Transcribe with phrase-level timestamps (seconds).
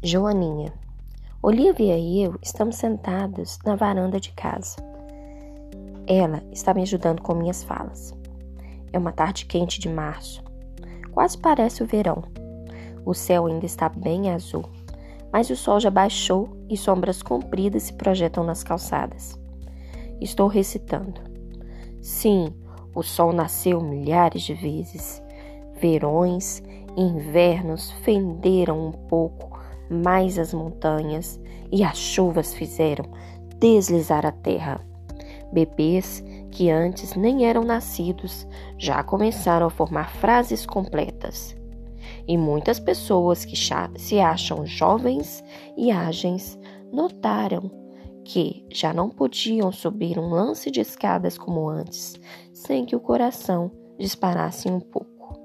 [0.00, 0.72] Joaninha.
[1.42, 4.76] Olivia e eu estamos sentados na varanda de casa.
[6.06, 8.14] Ela está me ajudando com minhas falas.
[8.92, 10.40] É uma tarde quente de março.
[11.10, 12.22] Quase parece o verão.
[13.04, 14.66] O céu ainda está bem azul,
[15.32, 19.36] mas o sol já baixou e sombras compridas se projetam nas calçadas.
[20.20, 21.20] Estou recitando.
[22.00, 22.54] Sim,
[22.94, 25.20] o sol nasceu milhares de vezes.
[25.80, 26.62] Verões,
[26.96, 29.57] invernos fenderam um pouco
[29.90, 33.04] mais as montanhas e as chuvas fizeram
[33.58, 34.80] deslizar a terra.
[35.52, 41.56] Bebês que antes nem eram nascidos já começaram a formar frases completas.
[42.26, 43.56] E muitas pessoas que
[43.96, 45.42] se acham jovens
[45.76, 46.58] e ágeis
[46.92, 47.70] notaram
[48.24, 52.20] que já não podiam subir um lance de escadas como antes,
[52.52, 55.40] sem que o coração disparasse um pouco.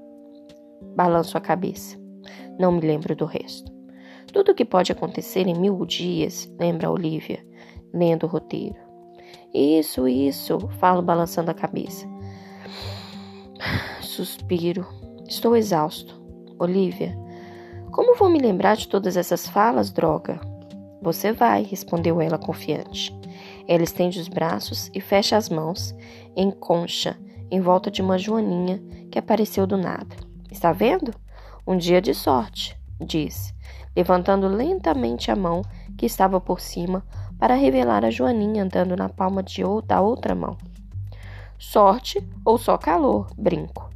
[0.94, 1.98] Balanço a cabeça.
[2.58, 3.73] Não me lembro do resto.
[4.32, 7.44] Tudo o que pode acontecer em mil dias, lembra Olivia,
[7.92, 8.76] lendo o roteiro.
[9.52, 12.06] Isso, isso, falo balançando a cabeça.
[14.00, 14.86] Suspiro.
[15.28, 16.22] Estou exausto.
[16.58, 17.16] Olivia,
[17.90, 20.40] como vou me lembrar de todas essas falas, droga?
[21.00, 23.16] Você vai, respondeu ela confiante.
[23.66, 25.94] Ela estende os braços e fecha as mãos
[26.36, 27.16] em concha
[27.50, 30.16] em volta de uma joaninha que apareceu do nada.
[30.50, 31.14] Está vendo?
[31.66, 33.54] Um dia de sorte, disse,
[33.96, 35.62] levantando lentamente a mão
[35.96, 37.04] que estava por cima
[37.38, 40.56] para revelar a Joaninha andando na palma de da outra mão.
[41.58, 43.90] Sorte ou só calor, brinco.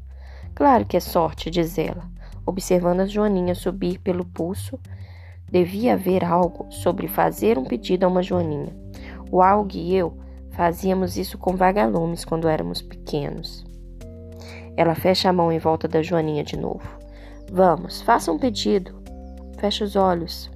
[0.55, 2.03] Claro que é sorte, diz ela,
[2.45, 4.79] observando a Joaninha subir pelo pulso.
[5.51, 8.77] Devia haver algo sobre fazer um pedido a uma Joaninha.
[9.31, 10.17] O Alg e eu
[10.51, 13.65] fazíamos isso com vagalumes quando éramos pequenos.
[14.77, 16.89] Ela fecha a mão em volta da Joaninha de novo.
[17.51, 18.98] Vamos, faça um pedido.
[19.59, 20.51] Fecha os olhos.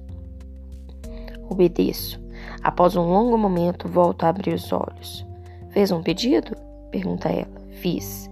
[1.49, 2.21] Obedeço.
[2.63, 5.25] Após um longo momento, volto a abrir os olhos.
[5.69, 6.55] Fez um pedido?
[6.89, 7.61] pergunta ela.
[7.71, 8.29] Fiz.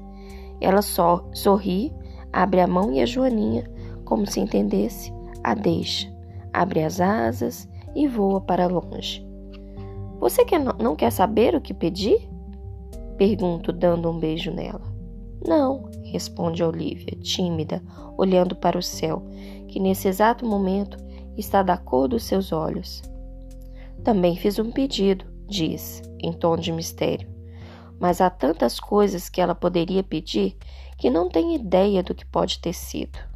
[0.61, 1.91] Ela só sorri,
[2.31, 3.69] abre a mão e a Joaninha,
[4.05, 5.11] como se entendesse,
[5.43, 6.11] a deixa.
[6.53, 9.25] Abre as asas e voa para longe.
[10.19, 12.15] Você quer, não quer saber o que pedi?
[13.17, 14.81] Pergunto, dando um beijo nela.
[15.45, 17.81] Não, responde Olivia, tímida,
[18.17, 19.23] olhando para o céu,
[19.67, 20.97] que nesse exato momento
[21.37, 23.01] está da cor dos seus olhos.
[24.03, 27.29] Também fiz um pedido, diz, em tom de mistério.
[27.99, 30.57] Mas há tantas coisas que ela poderia pedir
[30.97, 33.30] que não tem ideia do que pode ter sido.